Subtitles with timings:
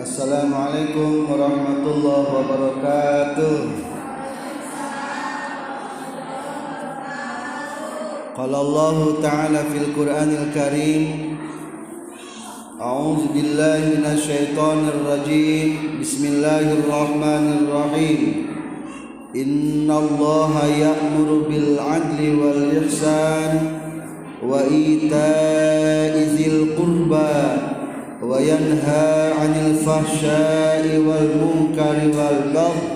[0.00, 3.56] Assalamualaikum warahmatullahi wabarakatuh.
[8.40, 11.02] قال الله تعالى في القرآن الكريم
[12.80, 18.20] أعوذ بالله من الشيطان الرجيم بسم الله الرحمن الرحيم
[19.36, 23.52] إن الله يأمر بالعدل والإحسان
[24.40, 27.59] وإيتاء ذي القربان
[28.21, 32.95] وينهى عن الفحشاء والمنكر والبغي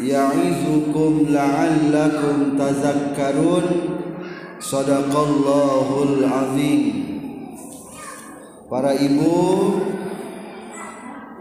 [0.00, 3.62] يعظكم لعلكم تذكرون
[4.60, 7.10] صدق الله العظيم
[8.70, 9.82] Para ibu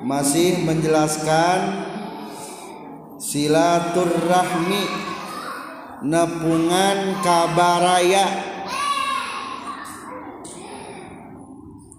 [0.01, 1.85] masih menjelaskan
[3.21, 4.81] silaturahmi
[6.09, 8.25] nepungan kabaraya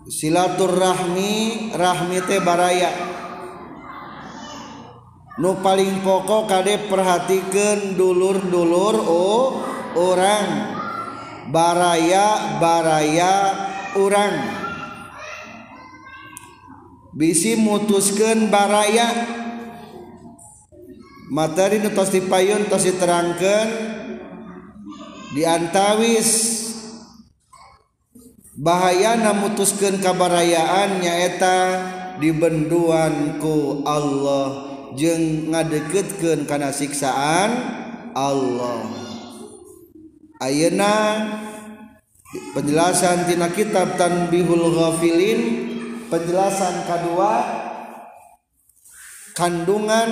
[0.06, 2.92] silaturrahmi rahmite baraya.
[5.36, 9.60] Nu paling pokok kade perhatikan dulur-dulur oh
[10.00, 10.48] orang
[11.52, 13.34] baraya baraya
[14.00, 14.36] orang
[17.12, 19.12] bisi mutuskan baraya.
[21.26, 23.68] Materi nu tos dipayun tos diterangkan
[25.36, 26.65] diantawis.
[28.56, 31.60] bahaya namutuskan kabarayaan nyaeta
[32.24, 34.48] dibenduanku Allah
[34.96, 37.52] jeng ngadeketkan karena siksaan
[38.16, 38.88] Allah.
[40.40, 40.96] Ayeuna
[42.56, 45.42] penjelasan tina kitab Tanbihul Ghafilin
[46.08, 47.34] penjelasan kedua
[49.36, 50.12] kandungan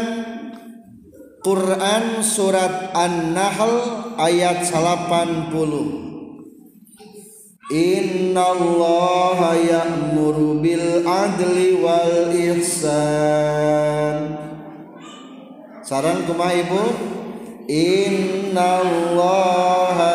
[1.43, 3.75] Quran surat An-Nahl
[4.15, 6.12] ayat 80
[7.71, 14.35] Innallaha ya'muru bil adli wal ihsan.
[15.79, 16.83] Sarang kumaha Ibu?
[17.71, 18.99] Innallaha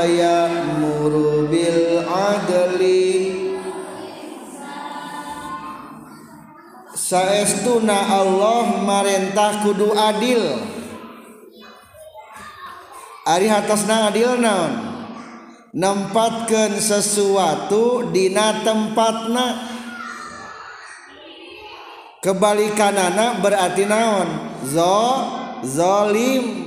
[0.05, 3.33] ya'muru bil adli.
[6.93, 10.61] Saestuna Allah marentah kudu adil.
[13.25, 14.98] Ari hatasna adil naon?
[15.79, 19.79] nempatkan sesuatu dina tempatna.
[22.19, 24.29] Kebalikanana berarti naon?
[24.67, 24.99] Zo
[25.63, 26.67] zolim.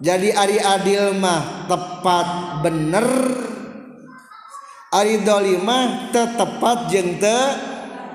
[0.00, 2.28] Jadi ari adil mah tepat
[2.64, 3.08] bener.
[4.96, 7.38] Ari dolimah tetepat jeng te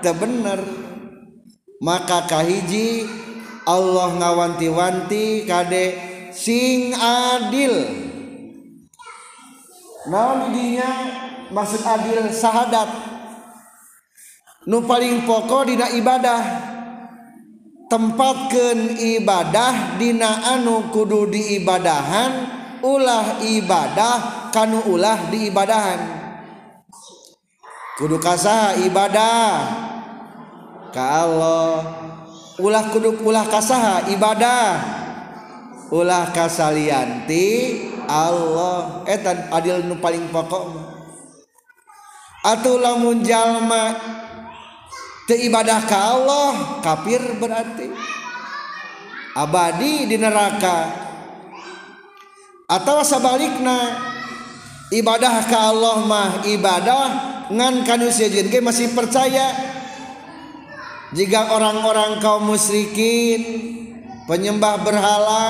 [0.01, 0.61] te bener.
[1.81, 3.05] Maka kahiji
[3.69, 5.85] Allah ngawanti-wanti kade
[6.33, 8.09] sing adil.
[10.09, 10.89] naon didinya
[11.53, 12.89] maksud adil sahadat.
[14.66, 16.41] Nu paling pokok dina ibadah.
[17.91, 22.31] Tempatkan ibadah dina anu kudu diibadahan
[22.79, 26.00] ulah ibadah kanu ulah diibadahan.
[28.00, 29.45] Kudu kasaha ibadah?
[30.95, 31.75] Ka Allah
[32.63, 34.79] ulah kudu ulah kasaha ibadah?
[35.91, 37.91] Ulah kasalianti?
[38.11, 39.07] Allah.
[39.07, 40.91] Etan adil nu paling pokok
[42.41, 43.94] atau lamun jalma
[45.31, 46.51] ibadah ka Allah
[46.83, 47.88] kafir berarti.
[49.31, 50.91] Abadi di neraka.
[52.67, 53.95] Atau sebaliknya
[54.91, 57.07] ibadah ka Allah mah ibadah
[57.47, 59.55] ngan kanu sejeun ge masih percaya.
[61.16, 63.39] Jika orang-orang kaum musyrikin
[64.28, 65.47] penyembah berhala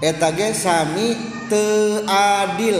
[0.00, 1.12] etage sami
[1.48, 2.78] teadil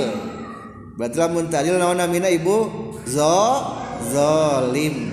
[0.97, 2.69] berarti lamun teadil naon namina ibu?
[3.09, 3.65] Zo
[4.13, 5.13] zolim.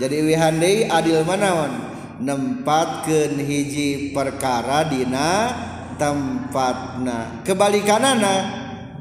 [0.00, 1.72] Jadi wihan deui adil manaon
[2.20, 5.52] nempatkeun hiji perkara dina
[5.96, 7.44] tempatna.
[7.44, 8.34] Kebalikanana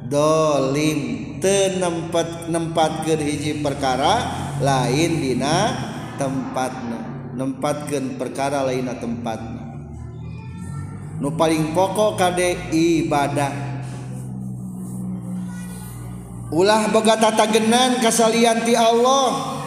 [0.08, 1.28] dolim.
[1.40, 4.28] Tenempat nempatkeun hiji perkara
[4.60, 5.56] lain dina
[6.20, 7.32] tempatna.
[7.36, 9.59] Nempatkeun perkara lain tempatna.
[11.20, 13.52] nu paling pokok kade ibadah.
[16.50, 19.62] Ulah boga tatagenan kasalian ti Allah.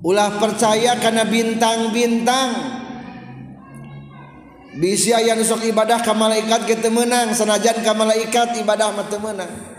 [0.00, 2.50] Ulah percaya karena bintang-bintang.
[4.74, 9.74] Bisi aya nusok ibadah ke malaikat kita menang senajan ke malaikat ibadah mah menang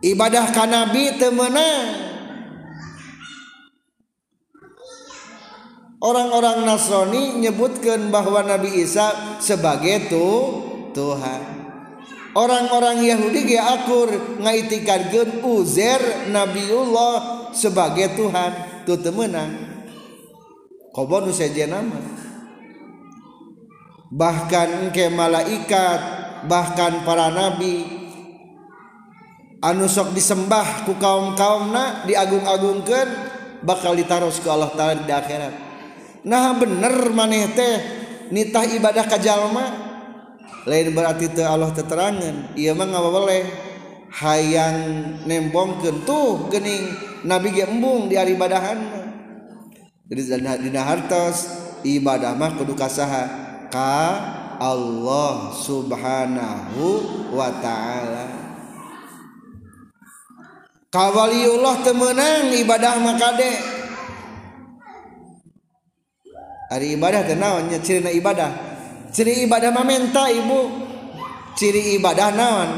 [0.00, 2.09] ibadah ka nabi temenang
[6.00, 10.40] orang-orang Nasrani menyebutkan bahwa Nabi Isa sebagai tuh
[10.96, 11.60] Tuhan.
[12.30, 14.08] Orang-orang Yahudi ge akur
[14.38, 18.84] ngaitikadkeun Uzair Nabiullah sebagai Tuhan.
[18.86, 19.70] Tuh temenang
[20.94, 22.00] kobo nu nama.
[24.10, 26.00] Bahkan ke malaikat
[26.50, 27.86] bahkan para nabi
[29.62, 33.08] anu sok disembah ku kaum-kaumna diagung-agungkeun
[33.62, 35.69] bakal ditaruh ke Allah taala di akhirat.
[36.26, 37.76] nah bener maneh teh
[38.30, 39.66] nitah ibadah kajjallma
[40.68, 43.44] lain berarti teu Allah teterangan ieu mah nggak boleh.
[44.10, 44.78] Hayang
[45.22, 46.82] nembongkeun tuh gening
[47.22, 49.00] nabi ge embung di hari ibadahan
[50.10, 51.46] jadi dina hartos
[51.86, 53.30] ibadah mah kudu kasaha
[53.70, 54.02] ka
[54.58, 56.84] Allah subhanahu
[57.30, 58.26] wa ta'ala.
[60.90, 63.69] Kawaliullah temenang ibadah makade
[66.70, 68.50] hari ibadah tenawannya ciri ibadah.
[69.10, 70.70] Ciri ibadah mah menta ibu.
[71.58, 72.70] Ciri ibadah nawan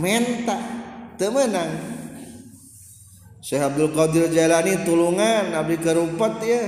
[0.00, 0.56] menta.
[1.16, 1.72] Temenang
[3.40, 6.60] Syekh Abdul Qadir Jalani tulungan abdi kerupat ya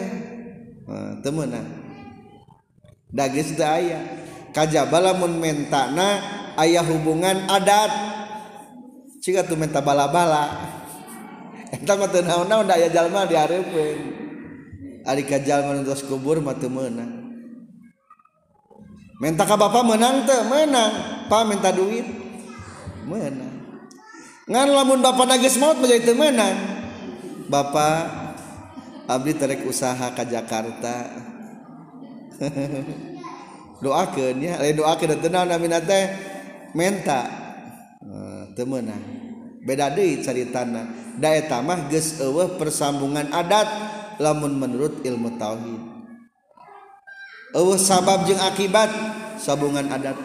[0.88, 1.68] nah, temenang
[3.12, 4.00] dagis teu aya.
[4.56, 6.24] Kajaba lamun mentana
[6.64, 7.92] ayah hubungan adat.
[9.20, 10.48] Jika tuh menta bala-bala.
[11.76, 14.27] Eta mah teu naon-naon da aya jalma dihareupeun
[15.08, 17.08] Ari kajal manuntos kubur mah teu meunang.
[19.16, 20.44] Minta ka bapa menang teu?
[20.44, 21.24] Menang.
[21.32, 22.04] Pa minta duit?
[23.08, 23.56] Menang.
[24.44, 26.56] Ngan lamun bapa nagis maut menjadi teu menang.
[27.48, 27.88] Bapa
[29.08, 31.24] abdi terek usaha ka Jakarta.
[33.82, 36.04] doakeun ya, lain doakeun eh, teu naon amina teh
[36.76, 37.24] menta.
[38.52, 39.00] Teu meunang.
[39.64, 40.84] Beda deui caritana.
[41.16, 43.87] Da eta mah geus eueuh persambungan adat
[44.18, 45.82] lamun menurut ilmu tauhid.
[47.56, 48.92] Eueuh sabab jeung akibat
[49.40, 50.18] sabungan adat.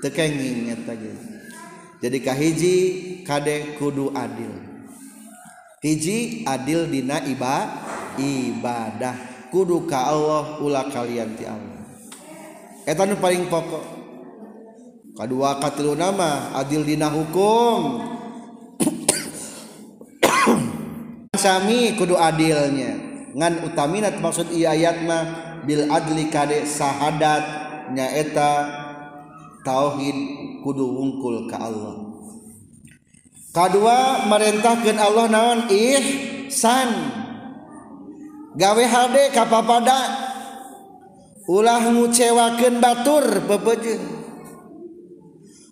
[0.00, 0.96] Tekenging eta
[2.00, 2.76] jadi kahiji
[3.28, 4.48] kade kudu adil.
[5.84, 7.68] Hiji adil dina iba
[8.16, 9.28] ibadah.
[9.52, 11.84] Kudu ka Allah ulah kalian ti Allah.
[12.88, 13.84] Eta nu paling pokok.
[15.20, 18.16] Kadua katilu nama adil dina hukum.
[21.40, 23.00] sami kudu adilnya.
[23.32, 25.24] Ngan utaminat maksud iya ayat mah
[25.64, 27.40] bil adli kade sahadat
[27.96, 28.68] nyaeta
[29.64, 30.18] tauhid
[30.60, 31.96] kudu wungkul ka Allah.
[33.50, 35.58] Kadua merintahkan Allah naon?
[35.72, 36.90] Ihsan.
[38.54, 40.28] Gawe hade kapapada
[41.48, 44.20] ulah ngucewakeun batur pepejeun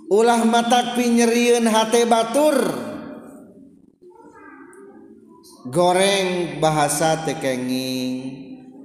[0.09, 2.88] ulah matak pinyerieun hate batur.
[5.69, 8.37] Goreng bahasa tekenging.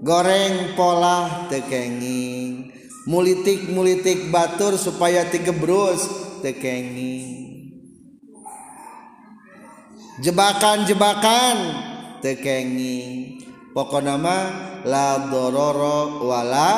[0.04, 2.72] Goreng pola tekenging.
[3.08, 6.08] Mulitik-mulitik Batur supaya tigebrus
[6.44, 7.44] tekenging.
[10.24, 11.56] Jebakan-jebakan
[12.20, 13.40] tekenging.
[13.74, 14.38] Pokok nama
[14.86, 16.72] la dororo wala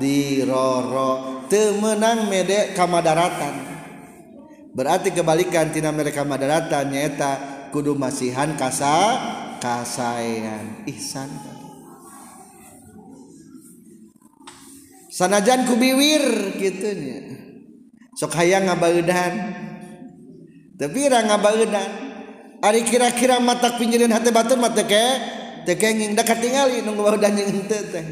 [0.00, 1.44] diroro.
[1.52, 3.72] Temenang medek kamadaratan
[4.72, 7.32] berarti kebalikan tina mereka madaratan nyata
[7.72, 9.20] kudu masihan kasa
[9.62, 11.30] kasayan ihsan
[15.06, 17.20] sanajan kubiwir gitu nya.
[18.18, 19.34] Sok hayang ngabaudan
[20.74, 21.90] tapi ra ngabaudan
[22.58, 25.04] ari kira-kira mata pinjirin hati batur mata ke
[25.62, 28.06] tekenging da katingali nunggu ngabaeudan jeung henteu teh.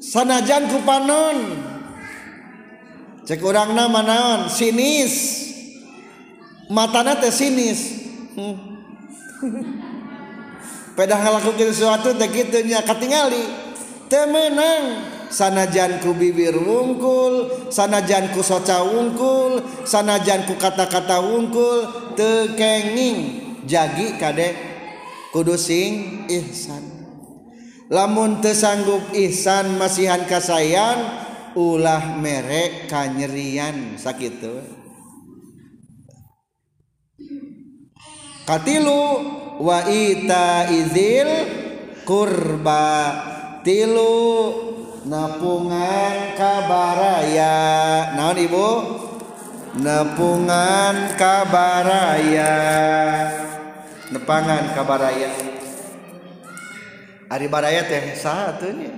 [0.00, 1.38] Sanajan ku panon.
[3.26, 5.49] Cek urangna manaon sinis.
[6.70, 7.98] matana teh sinis.
[8.38, 8.56] Hmm.
[10.94, 13.42] pedah ngelakukan sesuatu teh gitu nya katingali.
[14.10, 22.54] Teu meunang sanajan ku bibir wungkul sanajan ku soca wungkul sanajan ku kata-kata wungkul teu
[22.54, 23.42] kenging.
[23.66, 24.56] Jagi kadek
[25.30, 26.82] kudu sing ihsan.
[27.90, 30.98] Lamun teu sanggup ihsan masihan kasayan
[31.54, 33.94] ulah merek kanyerian.
[33.94, 34.79] Sakitu.
[38.50, 39.22] katilu
[39.62, 41.30] wa ita izil
[42.02, 42.90] kurba.
[43.62, 44.50] Tilu
[45.06, 47.54] napungan kabaraya.
[48.18, 48.68] Naon ibu?
[49.78, 52.54] Nepungan kabaraya.
[54.10, 55.30] Nepangan kabaraya.
[57.30, 58.90] Ari baraya teh satunya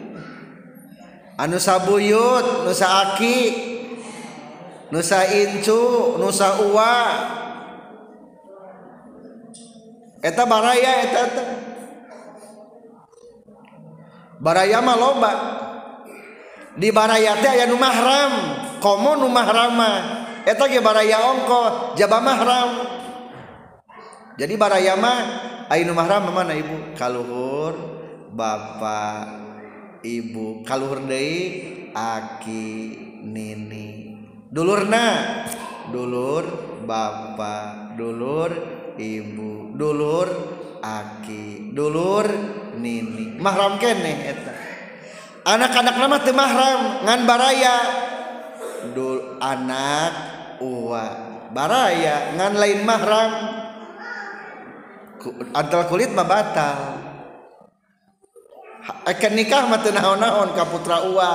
[1.37, 3.39] anu sabuyut nusa aki
[4.89, 6.97] nusa incu nusa uwa.
[10.23, 11.45] eta baraya eta eta.
[14.43, 15.33] Baraya mah loba.
[16.75, 18.33] Di baraya teh aya nu mahram.
[18.83, 19.99] Komo nu mahram mah.
[20.43, 22.71] Eta ge baraya ongko jaba mahram.
[24.35, 25.19] Jadi baraya mah
[25.71, 26.95] aya nu mahram mana ibu?
[26.99, 27.79] Kaluhur
[28.35, 29.31] bapak
[30.03, 30.67] ibu.
[30.67, 32.67] Kaluhur deui aki
[33.23, 34.19] nini.
[34.51, 35.07] Dulurna?
[35.95, 36.45] Dulur
[36.83, 40.29] bapak dulur ibu dulur
[40.83, 42.27] aki dulur
[42.77, 43.39] nini.
[43.39, 44.55] Mahram kene eta.
[45.43, 47.77] Anak-anak nama teu mahram ngan baraya.
[48.93, 50.13] Dul anak
[50.59, 51.07] uwa
[51.55, 53.33] baraya ngan lain mahram.
[55.55, 56.79] Antara kulit mah batal.
[59.07, 61.33] Akan nikah mah teu naon-naon ka putra uwa.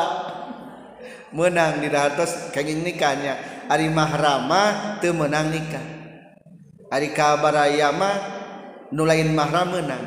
[1.31, 3.67] Menang di atas kenging nikahnya.
[3.67, 5.97] Ari mahram mah menang nikah
[6.88, 8.12] Ari kabarayama
[8.96, 10.06] nu lain mahram menang.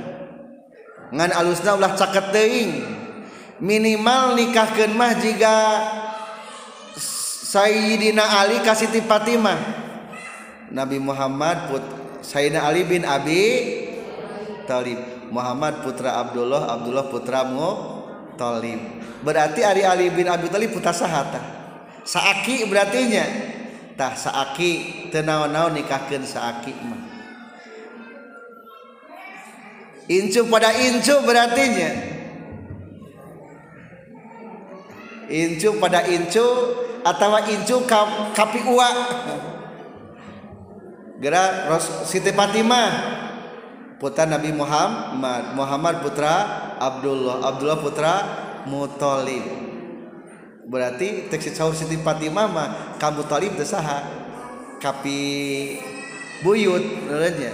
[1.13, 2.73] Ngan alusna ulah caket teuing.
[3.61, 5.59] Minimal nikahkeun mah jiga
[7.51, 9.59] Sayyidina Ali ka Siti Fatimah.
[10.73, 11.85] Nabi Muhammad put
[12.25, 13.45] Sayyidina Ali bin Abi
[14.65, 15.29] Thalib.
[15.31, 17.71] Muhammad putra Abdullah, Abdullah putra Mu
[18.41, 18.81] Thalib.
[19.21, 21.43] Berarti Ari Ali bin Abi Thalib putra sahata.
[22.07, 23.27] Saaki berartinya
[24.00, 27.04] tah saaki tenaon-naon nikahkeun saaki mah.
[30.09, 31.90] Incu pada incu berarti nya.
[35.28, 36.49] Incu pada incu
[37.04, 38.88] atau incu ka, kapi ua
[41.21, 43.21] gerak Ros Siti Fatimah.
[44.00, 46.49] Putra Nabi Muhammad Muhammad putra
[46.80, 48.14] Abdullah Abdullah putra
[48.64, 49.70] Muthalib.
[50.69, 52.69] berarti teksi sahur Siti Fatimah mah
[53.00, 54.05] kamu talib desaha
[54.81, 55.21] kapi
[56.45, 57.52] buyut nanya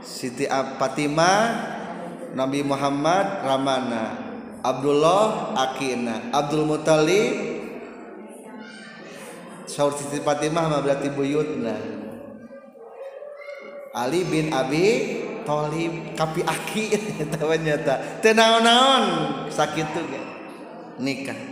[0.00, 1.38] Siti Fatimah
[2.34, 6.32] Nabi Muhammad Ramana Abdullah Akina.
[6.32, 7.34] Abdul Muthalib
[9.64, 11.76] sahur Siti Fatimah mah berarti buyutna.
[13.90, 16.84] Ali bin Abi Thalib kapi aki
[17.26, 17.94] eta nyata.
[18.22, 19.04] Teu naon-naon
[19.50, 20.04] sakitu
[21.00, 21.49] nikah.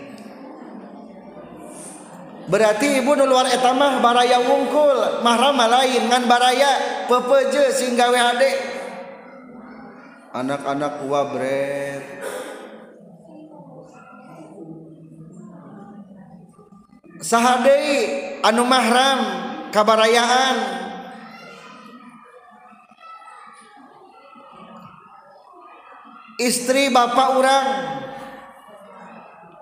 [2.48, 8.42] berarti ibu nu luar etamah baraya wungkul mahrama lain ngan baraya pepeje sehingga WHD
[10.32, 12.04] anak-anak wabret
[17.22, 19.20] sahadei anu mahram
[19.74, 20.56] kabarayaan.
[26.38, 27.66] Istri bapak orang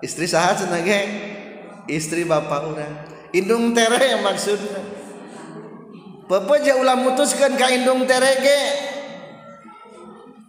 [0.05, 1.36] istri sahat senang geng?
[1.91, 2.93] istri bapak orang.
[3.35, 4.79] Indung tere yang maksudnya.
[6.27, 8.87] Bapak aja ulah mutuskan ke indung terege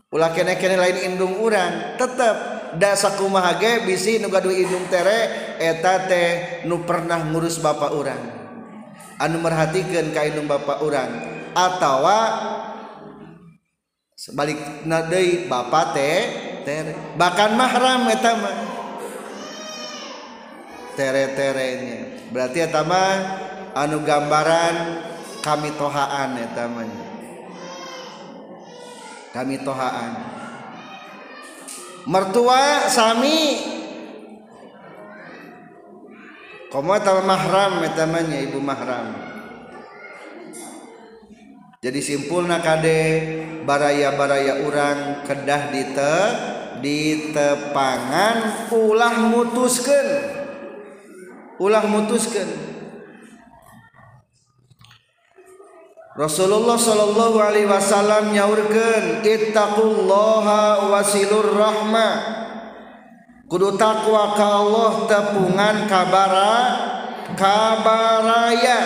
[0.09, 2.37] ulah kene-kene lain indung urang tetap
[2.80, 8.25] dasa kumaha ge bisi nu gaduh indung tere eta teh nu pernah ngurus bapak urang
[9.21, 11.12] anu merhatikeun ka indung bapak urang
[11.52, 12.21] atawa
[14.16, 14.57] sebalik
[14.88, 16.18] deui bapak teh
[16.64, 18.78] tere bahkan mahram eta mah.
[20.99, 22.26] tere-terenya.
[22.35, 23.02] Berarti etama
[23.71, 25.07] anu gambaran
[25.38, 26.35] kami tohaan
[26.75, 26.90] mah.
[29.31, 30.12] Kami tohaan.
[32.09, 33.38] Mertua sami
[36.73, 39.14] komo komatal mahram etamanya ibu mahram.
[41.78, 43.00] Jadi simpulna kade
[43.62, 46.19] baraya-baraya urang kedah dite
[46.83, 50.38] di tepangan ulah mutuskan
[51.59, 52.47] ulah mutuskan.
[56.19, 62.11] Rasulullah sallallahu alaihi wasallam nyaurkeun ittaqullaha wasilur rahma.
[63.47, 66.55] Kudu takwa ka Allah tepungan kabara
[67.38, 68.81] kabaraya.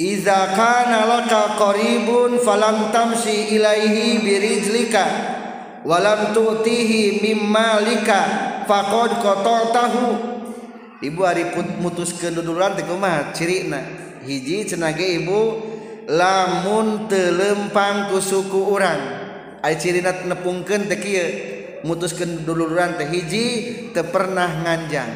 [0.00, 5.29] Iza kana laka qaribun falam tamsi ilaihi birijlika
[5.84, 8.20] walam tu'tihi mimmalika
[8.68, 10.04] faqad qatatahu
[11.00, 11.48] ibu ari
[11.80, 13.32] mutuskeun duduran teh kumaha?
[13.32, 13.80] Cirina.
[14.20, 15.56] Hiji cenah ibu
[16.04, 19.00] lamun teu lempang ku suku urang.
[19.64, 21.28] Ai cirina nepungkeun teh kieu.
[21.80, 23.44] Mutuskeun duluran teh hiji
[23.96, 25.12] teu pernah nganjang.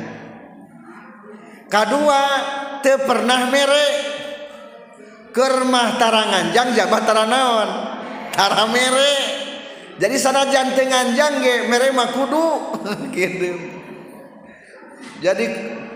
[1.69, 2.25] Kadua
[2.81, 3.89] teu pernah mere.
[5.35, 7.69] Keur mah tarangan jang jabat taranaon
[8.33, 9.34] tara mere.
[9.95, 12.49] jadi sana jantengan jangge merema kudu.
[13.15, 13.75] Gitu
[15.25, 15.45] jadi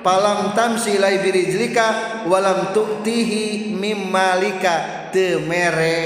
[0.01, 6.01] palam tamsi lai birijlika walam tuktihi mimmalika temere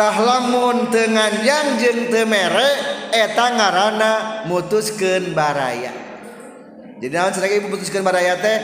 [0.00, 1.44] tahlamun tengan
[1.76, 2.70] te temere
[3.12, 4.12] eta ngarana
[4.48, 5.92] mutuskeun baraya.
[7.04, 8.58] Jadi naon sedaya mutuskeun baraya teh?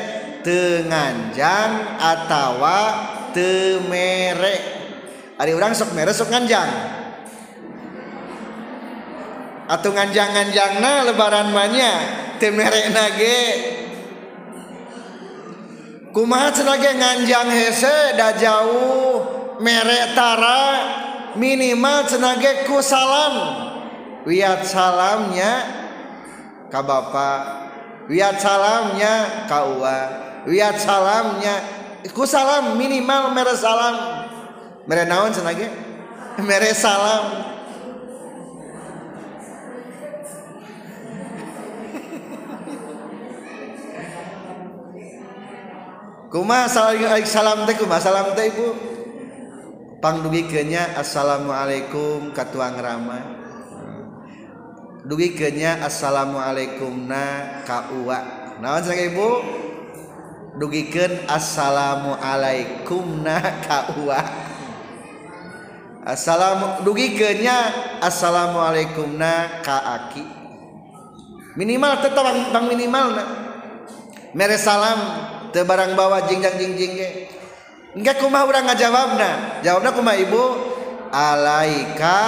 [0.46, 2.78] Tenganjang atawa
[3.34, 4.56] temere
[5.36, 6.70] Ari orang sok mere sok nganjang
[9.66, 11.92] atau nganjangan-jangan lebaran manya
[12.38, 13.38] temerek nage
[16.14, 19.20] kumaha senage nganjang hese da jauh
[19.60, 20.64] merek tara
[21.36, 23.64] minimal senage ku salam.
[24.26, 25.52] Wiat salamnya
[26.66, 27.30] ka bapa
[28.10, 29.98] wiat salamnya ka uwa
[30.50, 31.62] wiat salamnya
[32.10, 34.26] ku salam minimal mere salam.
[34.86, 35.68] Mere naon senage
[36.48, 37.55] mere salam.
[46.36, 48.68] kuma eh, salam teh kuma salam teh ibu.
[50.04, 53.46] Pang dugi kenya assalamualaikum katuang rama
[55.06, 58.50] dugi kenya assalamualaikum na kaua.
[58.58, 59.38] Naon saya ibu?
[60.58, 64.20] Dugikan assalamualaikum na kaua.
[66.06, 67.70] Assalamu dugi kenya
[68.02, 70.24] assalamualaikum na kaaki.
[71.54, 73.24] Minimal tetap bang, bang minimal na.
[74.34, 75.35] Mere salam.
[75.52, 77.10] Barang bawa jingjang jingjing ge.
[77.96, 79.62] Enggak kumah urang ngajawabna.
[79.64, 80.44] Jawabna kumah ibu?
[81.08, 82.20] Alaika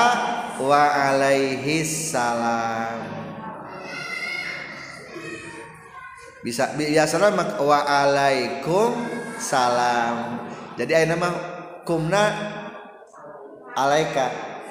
[0.63, 0.83] wa
[1.13, 3.05] alaihi salam.
[6.41, 8.97] Bisa biasa mak wa alaikum
[9.37, 10.49] salam.
[10.81, 11.35] Jadi ayeuna mah
[11.85, 12.25] kumna
[13.77, 14.27] alaika.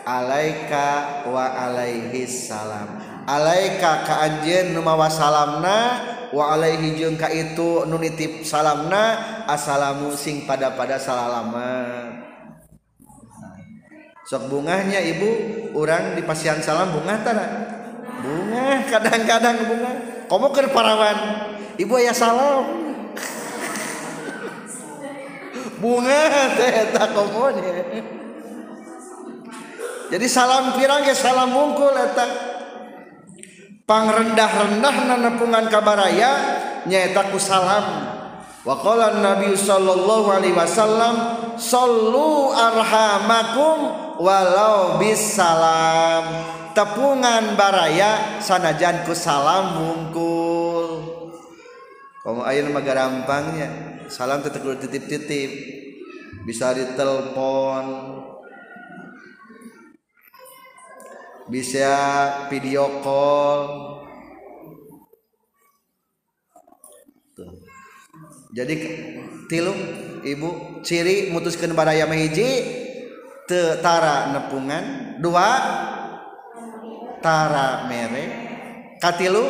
[0.07, 2.95] Alaika wa alaihi salam.
[3.27, 10.43] Alaika ka anjeun nu mawa salamna waalaihi jeung ka itu nu nitip salamna assalamu sing
[10.43, 12.27] pada pada salaman
[14.27, 15.31] sok bungahnya ibu.
[15.77, 17.45] Orang di pasian salam bunga tara
[18.17, 19.91] bunga kadang-kadang bunga
[20.25, 21.13] komo keur parawan?
[21.77, 22.65] Ibu aya salam.
[25.77, 27.53] Bunga teh eta komo
[30.07, 32.56] jadi salam pirang ge salam mungkul eta.
[33.87, 36.31] pangrendah-rendah nanapungan kabaraya
[36.85, 38.13] nyaeta ku salam.
[38.67, 41.15] Waqala nabi sallallahu alaihi wasallam
[41.55, 43.77] sallu arhamakum
[44.19, 51.15] walau bisalam tepungan baraya sanajan ku salam mungkul.
[52.27, 53.69] Kamu ayeuna mah garampangnya
[54.11, 55.79] salam tetep titip-titip.
[56.43, 58.16] Bisa ditelepon.
[61.47, 61.91] bisa
[62.51, 63.63] video call.
[67.37, 67.53] Tuh.
[68.49, 68.73] jadi
[69.45, 69.73] tilu
[70.25, 72.49] ibu ciri mutuskan baraya hiji
[73.79, 75.17] tara nepungan.
[75.23, 75.49] Dua
[77.23, 78.25] tara mere.
[78.97, 79.45] Katilu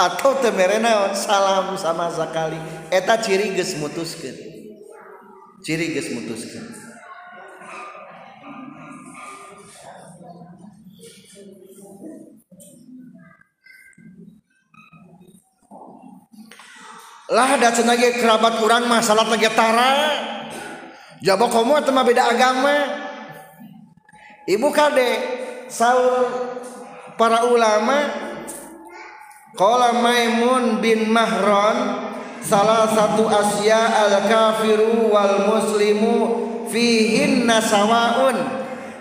[0.00, 1.12] atau temere naon?
[1.14, 2.58] Salam sama sekali.
[2.88, 4.36] Eta ciri geus mutuskeun.
[5.62, 6.81] Ciri geus mutuskeun.
[17.32, 19.24] lah ada cenage kerabat kurang masalah
[19.56, 19.92] tara.
[21.24, 22.76] Jabo komo tema beda agama.
[24.44, 25.10] Ibu kade
[25.72, 26.28] saul
[27.16, 28.10] para ulama
[29.56, 32.10] qala maimun bin mahron
[32.44, 36.16] salah satu asya al kafiru wal muslimu
[36.68, 38.34] fihin nasawaun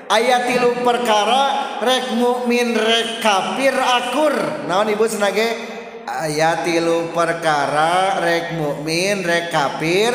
[0.07, 4.35] ayat tilu perkara rek mukmin rek kafir akur.
[4.69, 5.70] Naon ibu senage?
[6.07, 10.13] ayat tilu perkara rek mukmin rek kafir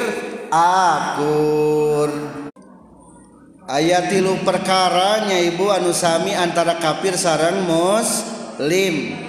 [0.51, 2.11] akur.
[3.67, 9.27] Ayat tilu perkaranya ibu anusami antara kafir sarang muslim.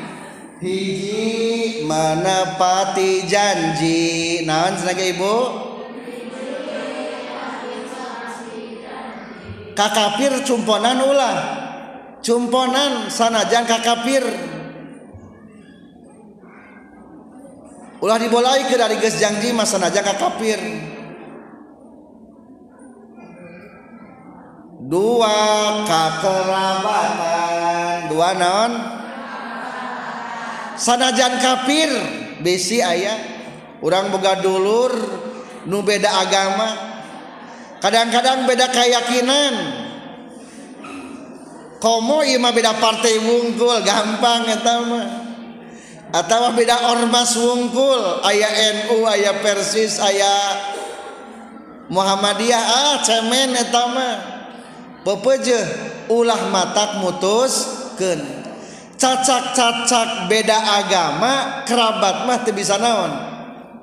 [0.61, 4.45] Hiji menepati janji.
[4.45, 5.35] Naon sebagai ibu?
[9.73, 11.37] Kakafir cumponan ulah.
[12.21, 14.25] Cumponan sanajan kakafir.
[18.03, 20.59] ulah dibolai ke dari geus janji masa naja ka kafir
[24.87, 25.37] dua
[25.83, 27.57] kakerabatan
[28.07, 28.73] dua naon?
[30.77, 31.89] Sanajan kafir
[32.45, 33.17] besi ayah
[33.81, 34.93] orang boga dulur
[35.65, 36.69] nu beda agama.
[37.77, 39.53] Kadang-kadang beda keyakinan
[41.81, 45.26] komo ima beda partai wungkul gampang eta mah.
[46.11, 48.23] atau beda ormas wungkul.
[48.23, 50.75] Ayah NU ayah Persis ayah
[51.91, 52.63] Muhammadiyah.
[52.63, 54.09] Ah cemen etama
[55.03, 55.59] pepeje
[56.07, 58.47] ulah matak mutuskeun.
[58.97, 63.13] Cacak-cacak beda agama kerabat mah teu bisa naon?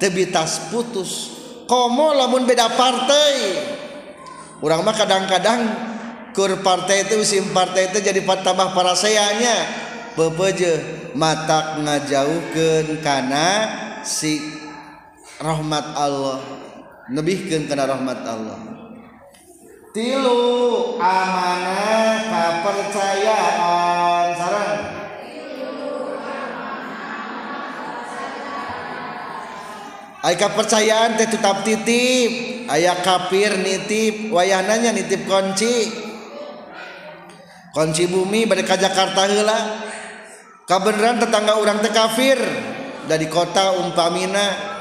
[0.03, 1.31] Teu bitas putus.
[1.71, 3.35] Komo lamun beda partai.
[4.59, 5.61] Urang mah kadang-kadang
[6.35, 9.84] kur partai itu sim partai itu jadi tambah paraseanya
[10.15, 10.73] pepeje
[11.15, 13.49] matak ngajauhkeun kana
[14.07, 14.39] si
[15.43, 16.41] rahmat Allah
[17.11, 18.59] nebihkeun kana rahmat Allah.
[19.95, 24.83] Tilu amanah kepercayaan sarang
[30.25, 35.93] Ay kepercayaan teh tetap titip ayah kafir nitip wayananya nitip kunci.
[37.77, 39.93] Kunci bumi balik ke Jakarta heula.
[40.69, 42.39] kabenaran tetangga orang teh kafir.
[43.05, 44.73] Dari kota umpamina.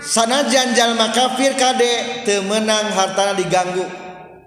[0.00, 3.84] Sana janjal makafir kade temenang hartana diganggu.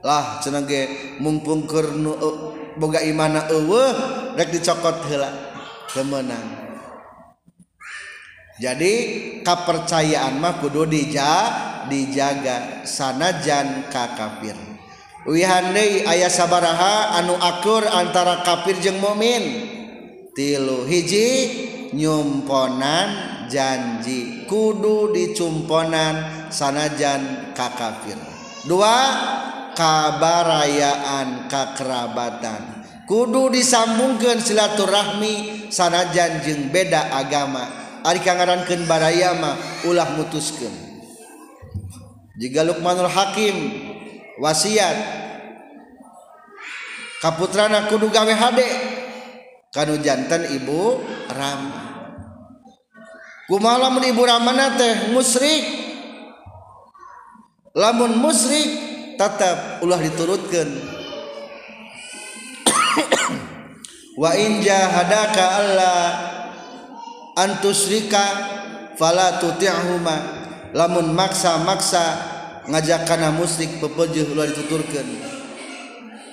[0.02, 2.30] Lah cenah ge mumpung keur e,
[2.76, 3.94] boga imana eueuh
[4.36, 5.32] rek dicokot heula
[5.94, 6.64] temenang
[8.62, 8.94] jadi
[9.42, 11.32] kepercayaan mah kudu dija,
[11.90, 14.54] dijaga sanajan ka kafir.
[15.26, 19.44] Wihandai ayah sabaraha anu akur antara kafir jeung mukmin
[20.34, 21.30] tilu hiji
[21.94, 28.18] nyumponan janji kudu dicumponan sanajan kakafir.
[28.66, 28.98] Dua
[29.78, 32.86] kabarayaan kakerabatan.
[33.06, 37.70] Kudu disambungkan silaturahmi sanajan jeung beda agama.
[38.04, 40.72] Ari kangarankeun baraya mah ulah mutuskeun.
[42.40, 43.56] Jika Lukmanul Hakim
[44.42, 44.98] wasiat.
[47.22, 48.93] Kaputrana kudu gawe hade.
[49.74, 51.02] Kanu jantan Ibu
[51.34, 51.82] Ramku
[53.58, 55.10] malam Ibu Ramana teh?
[55.14, 55.82] Musyrik.
[57.74, 58.70] Lamun musyrik
[59.18, 60.70] tetap ulah diturutkan
[64.22, 66.06] wainja hadaka Allah
[67.34, 68.26] antusrika
[68.94, 70.46] fala tuti'huma.
[70.78, 72.06] Lamun maksa-maksa
[72.70, 75.10] ngajak kana musyrik pepejuh ulah dituturkeun.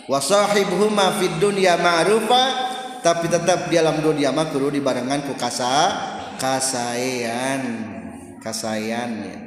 [0.09, 2.70] Wa sahibhuma fid dunya ma'rufa
[3.01, 5.93] tapi tetap di alam dunia mah kudu dibarengan ku kasa
[6.37, 7.63] kasayan
[8.45, 9.39] kasayan ya.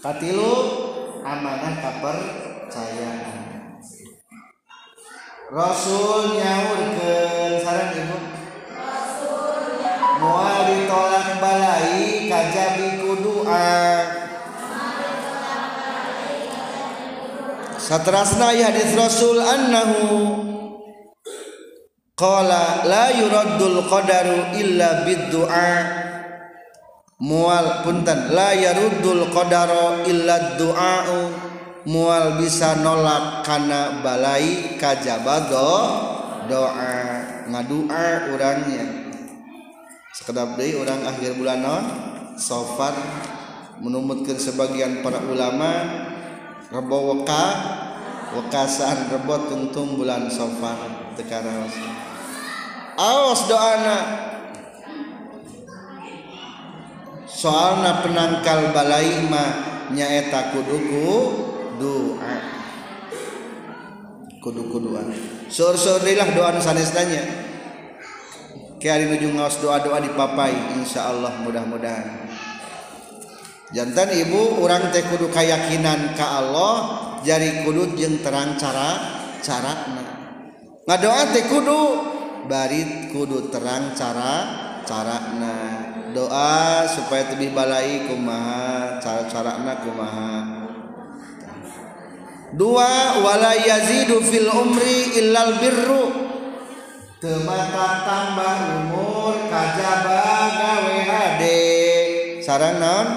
[0.00, 0.54] Katilu
[1.20, 3.36] amanah kapercayaan.
[5.52, 8.18] Rasul nyaurkeun sareng ibu.
[10.16, 13.76] Moal ditolak balai kajabi kudu'a
[17.76, 20.02] satrasna ya hadis Rasul annahu
[22.16, 25.72] qala la yuraddul qadaru illa biddu'a.
[27.16, 28.32] Mual punten.
[28.32, 31.20] La yaruddul qadara illa du'a'u.
[31.86, 35.70] Mual bisa nolak kana balai kajabado
[36.50, 36.92] doa
[37.46, 38.84] ngadua urangnya.
[40.12, 41.84] Sekedap deui orang akhir bulan non
[42.40, 42.96] sofar
[43.78, 45.72] menumutkan sebagian para ulama
[46.72, 47.44] rebo weka
[48.32, 51.66] wekasan rebo tungtung bulan sofar tekara
[52.96, 53.98] awas doana
[57.26, 59.44] soalna penangkal balai ma
[59.92, 61.12] nyaeta kuduku
[61.76, 62.36] doa.
[64.40, 65.02] Kudu doa.
[65.50, 67.22] Sur-sur doa sanesnanya.
[68.78, 70.54] Kiai nuju ngaos doa-doa di papai
[71.00, 72.06] Allah mudah-mudahan.
[73.74, 76.74] Jantan ibu orang teh kudu keyakinan ke Allah
[77.26, 80.05] jari kudu jeung terang cara carana
[80.86, 81.82] ngadoa teh kudu.
[82.46, 84.34] Barit kudu terang cara
[84.86, 85.58] carana.
[86.14, 90.32] Doa supaya lebih balai kumaha cara carana kumaha.
[92.54, 96.24] Dua wala yazidu fil umri illal birru.
[97.18, 100.22] Temata tambah umur kajaba
[100.54, 101.60] gawe hade.
[102.38, 103.08] Sarang naon?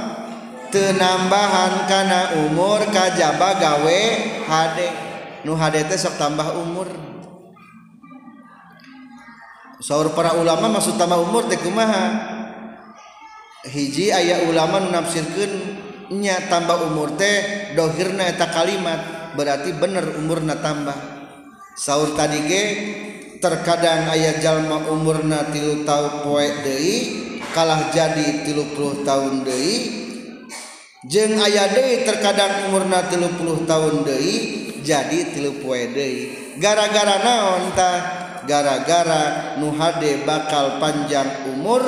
[0.74, 4.02] Tenambahan kana umur kajaba gawe
[4.50, 4.90] hade.
[5.46, 7.09] Nu hade teh sok tambah umur.
[9.80, 12.36] sahur para ulama maksud tama umur teh kumaha?
[13.64, 15.52] Hiji ayah ulama nafsirkeun
[16.20, 20.96] nya tambah umur teh dohirna eta kalimat berarti bener umurna tambah
[21.76, 22.64] sahur tadi ge
[23.40, 26.98] terkadang ayah jalma umurna tilu tahun poe deui
[27.56, 29.76] kalah jadi tilu puluh tahun deui.
[31.08, 34.36] Jeng ayah deui terkadang umurna tilu puluh tahun deui
[34.84, 36.56] jadi tilu poe deui.
[36.60, 38.29] Gara-gara naon tah?
[38.48, 41.82] gara-gara nuhade bakal panjang umur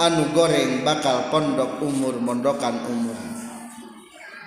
[0.00, 3.18] anu goreng bakal pondok umur mondokan umur.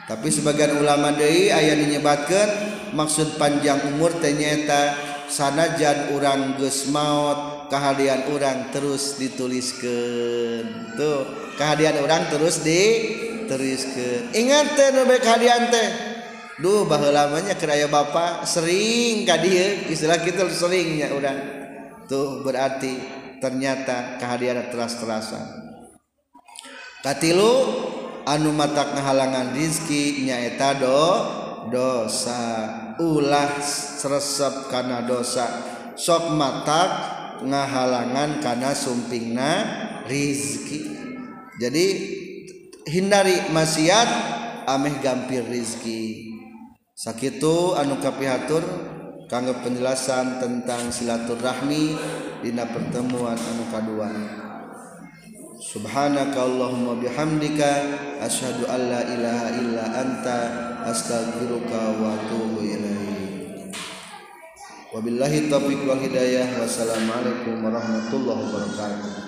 [0.06, 2.48] Tapi sebagian ulama Dei ayah menyebatkan
[2.94, 4.94] maksud panjang umur ternyata
[5.26, 11.26] sanajan orang gus maut kehadian orang terus dituliskan tuh
[11.58, 16.15] kehadian orang terus dituliskan ingat teh nubek kehadian teh?
[16.56, 21.36] Duh bahlamanya keraya Bapak sering ka dia istilah kita seringnya udah.
[22.08, 22.96] Tuh berarti
[23.44, 25.66] ternyata kehadiran teras terasa
[27.06, 27.54] katilu
[28.26, 31.06] anu matak ngahalangan rizki nyaeta do
[31.70, 32.44] dosa.
[32.98, 33.60] Ulah
[34.02, 35.46] resep karena dosa.
[35.94, 36.90] Sok matak
[37.46, 39.52] ngahalangan karena sumpingna
[40.08, 40.96] rizki.
[41.60, 41.86] Jadi
[42.90, 44.10] hindari maksiat
[44.68, 46.35] ameh gampir rizki.
[46.96, 48.64] sakitu anu kapihatur
[49.28, 51.92] kanggo penjelasan tentang silaturahmi
[52.40, 54.10] dina pertemuan anu kadua
[55.56, 57.72] Subhanaka Allahumma bihamdika
[58.24, 60.40] asyhadu an la ilaha illa anta
[60.86, 63.74] astaghfiruka wa atubu ilaik.
[64.94, 66.60] Wabillahi taufiq wal hidayah.
[66.60, 69.25] Wassalamualaikum warahmatullahi wabarakatuh.